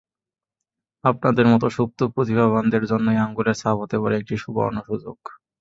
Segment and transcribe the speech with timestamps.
[1.03, 5.17] আপনাদের মতো সুপ্ত প্রতিভাবানদের জন্যই আঙুলের ছাপ হতে পারে একটি সুবর্ণ সুযোগ।